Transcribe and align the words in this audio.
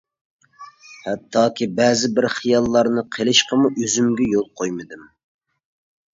ھەتتاكى 1.07 1.67
بەزى 1.79 2.09
بىر 2.21 2.27
خىياللارنى 2.37 3.05
قىلىشقىمۇ 3.17 3.71
ئۆزۈمگە 3.83 4.33
يول 4.35 4.51
قويمىدىم. 4.63 5.07